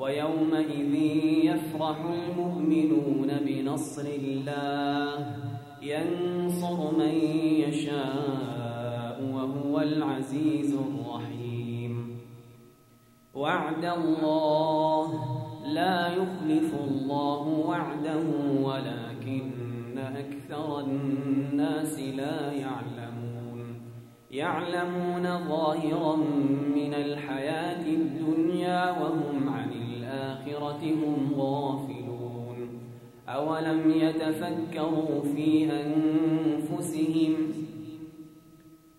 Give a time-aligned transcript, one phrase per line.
[0.00, 0.94] ويومئذ
[1.44, 5.36] يفرح المؤمنون بنصر الله.
[5.82, 7.14] ينصر من
[7.64, 12.18] يشاء وهو العزيز الرحيم.
[13.34, 15.08] وعد الله
[15.66, 18.24] لا يخلف الله وعده
[18.62, 23.80] ولكن أكثر الناس لا يعلمون.
[24.30, 26.16] يعلمون ظاهرا
[26.74, 29.49] من الحياة الدنيا وهم
[30.70, 32.68] الآخرة هم غافلون.
[33.28, 37.34] أولم يتفكروا في أنفسهم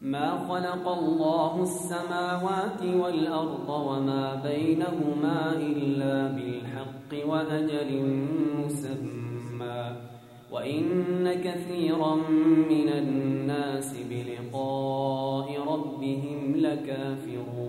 [0.02, 8.03] ما خلق الله السماوات والأرض وما بينهما إلا بالحق وأجل
[8.66, 9.96] مسمى.
[10.52, 12.16] وإن كثيرا
[12.70, 17.61] من الناس بلقاء ربهم لكافرون.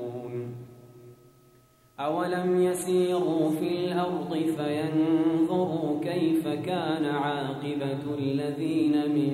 [2.05, 9.33] أولم يسيروا في الأرض فينظروا كيف كان عاقبة الذين من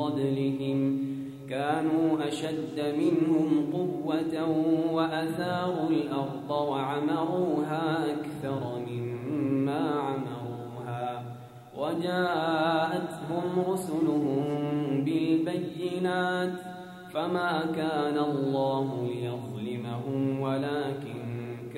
[0.00, 1.00] قبلهم
[1.50, 4.48] كانوا أشد منهم قوة
[4.92, 11.22] وأثاروا الأرض وعمروها أكثر مما عمروها
[11.78, 14.44] وجاءتهم رسلهم
[15.04, 16.52] بالبينات
[17.12, 21.19] فما كان الله ليظلمهم ولكن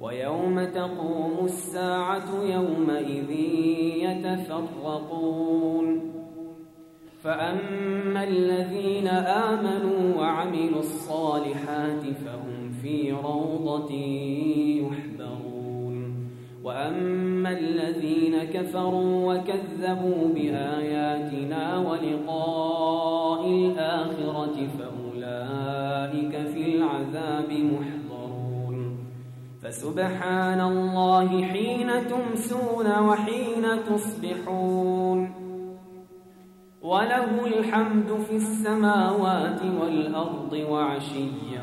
[0.00, 3.30] ويوم تقوم الساعة يومئذ
[4.06, 5.86] يتفرقون.
[7.22, 12.45] فأما الذين آمنوا وعملوا الصالحات فهم
[12.82, 13.92] في روضة
[14.82, 16.26] يحبرون
[16.64, 28.98] وأما الذين كفروا وكذبوا بآياتنا ولقاء الآخرة فأولئك في العذاب محضرون.
[29.62, 35.46] فسبحان الله حين تمسون وحين تصبحون.
[36.82, 41.62] وله الحمد في السماوات والأرض وعشيا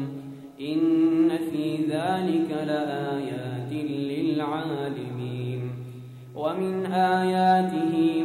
[0.61, 5.61] إن في ذلك لآيات للعالمين.
[6.35, 8.20] ومن آياته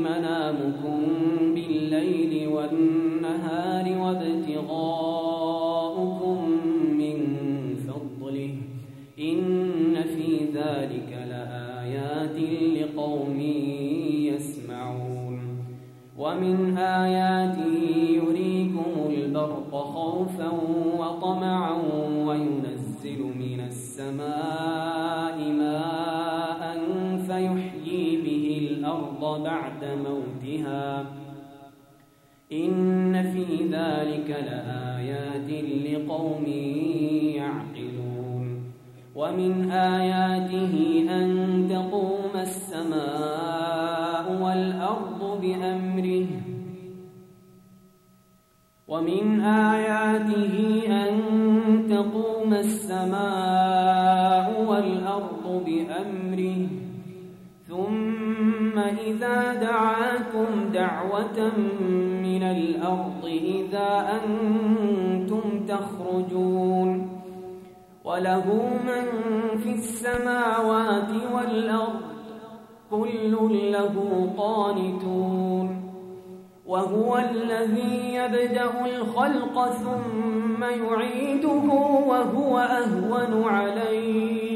[30.17, 31.05] موتها
[32.53, 36.47] إن في ذلك لآيات لقوم
[37.37, 38.73] يعقلون.
[39.15, 41.27] ومن آياته أن
[41.71, 46.27] تقوم السماء والأرض بأمره.
[48.89, 51.21] ومن آياته أن
[51.91, 56.26] تقوم السماء والأرض بأمره.
[58.89, 61.51] إذا دعاكم دعوة
[62.23, 67.09] من الأرض إذا أنتم تخرجون
[68.05, 68.45] وله
[68.87, 69.05] من
[69.59, 72.01] في السماوات والأرض
[72.91, 73.37] كل
[73.73, 75.83] له قانتون
[76.67, 81.73] وهو الذي يبدأ الخلق ثم يعيده
[82.07, 84.56] وهو أهون عليه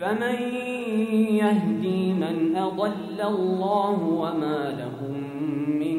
[0.00, 0.42] فمن
[1.34, 5.24] يهدي من أضل الله وما لهم
[5.78, 5.98] من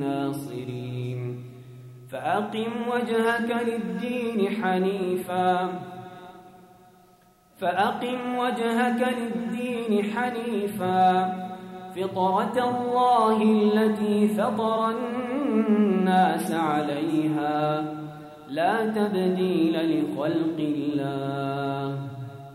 [0.00, 1.44] ناصرين.
[2.10, 5.68] فأقم وجهك للدين حنيفا.
[7.58, 11.32] فأقم وجهك للدين حنيفا.
[11.96, 17.84] فطرة الله التي فطر الناس عليها.
[18.48, 22.09] لا تبديل لخلق الله.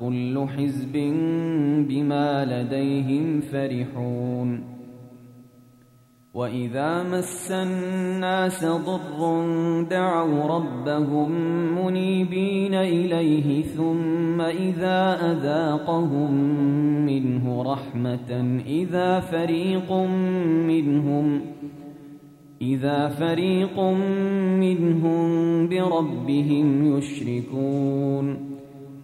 [0.00, 0.92] كل حزب
[1.88, 4.80] بما لديهم فرحون
[6.34, 9.42] وإذا مس الناس ضر
[9.90, 11.30] دعوا ربهم
[11.84, 16.34] منيبين إليه ثم إذا أذاقهم
[17.06, 19.92] منه رحمة إذا فريق
[20.66, 21.40] منهم
[22.62, 23.80] إذا فريق
[24.60, 25.28] منهم
[25.68, 28.49] بربهم يشركون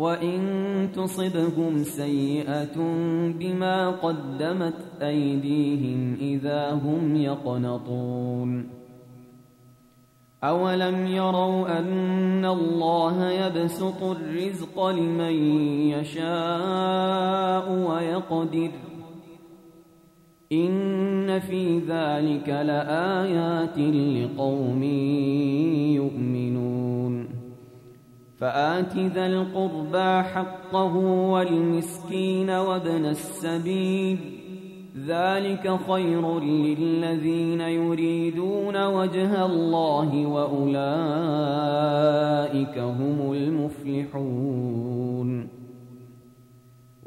[0.00, 0.40] وإن
[0.96, 2.76] تصبهم سيئة
[3.38, 8.68] بما قدمت أيديهم إذا هم يقنطون.
[10.44, 15.34] أولم يروا أن الله يبسط الرزق لمن
[15.92, 18.70] يشاء ويقدر.
[20.52, 24.82] إن في ذلك لآيات لقوم
[25.94, 26.79] يؤمنون.
[28.40, 30.96] فآت ذا القربى حقه
[31.30, 34.18] والمسكين وابن السبيل.
[35.06, 40.78] ذلك خير للذين يريدون وجه الله وأولئك
[42.78, 44.80] هم المفلحون.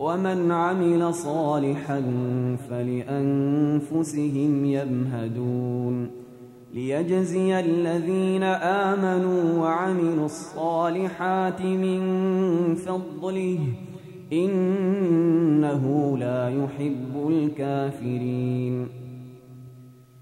[0.00, 2.02] ومن عمل صالحا
[2.70, 6.10] فلأنفسهم يمهدون.
[6.74, 12.00] ليجزي الذين آمنوا وعملوا الصالحات من
[12.74, 13.58] فضله
[14.32, 18.88] إنه لا يحب الكافرين.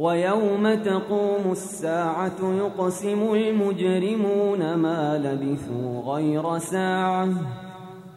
[0.00, 7.28] ويوم تقوم الساعة يقسم المجرمون ما لبثوا غير ساعة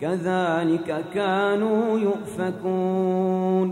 [0.01, 3.69] كذلك كانوا يؤفكون.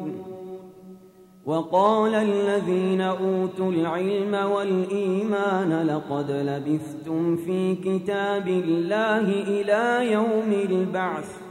[1.46, 11.51] وقال الذين أوتوا العلم والإيمان لقد لبثتم في كتاب الله إلى يوم البعث